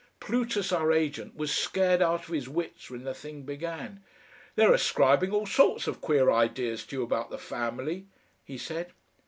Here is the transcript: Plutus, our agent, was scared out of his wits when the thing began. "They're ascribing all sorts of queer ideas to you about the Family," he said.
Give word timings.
Plutus, 0.19 0.71
our 0.71 0.91
agent, 0.91 1.35
was 1.35 1.51
scared 1.53 2.01
out 2.01 2.21
of 2.27 2.33
his 2.33 2.49
wits 2.49 2.89
when 2.89 3.03
the 3.03 3.13
thing 3.13 3.43
began. 3.43 4.01
"They're 4.55 4.73
ascribing 4.73 5.29
all 5.31 5.45
sorts 5.45 5.85
of 5.85 6.01
queer 6.01 6.31
ideas 6.31 6.83
to 6.87 6.95
you 6.95 7.03
about 7.03 7.29
the 7.29 7.37
Family," 7.37 8.07
he 8.43 8.57
said. 8.57 8.93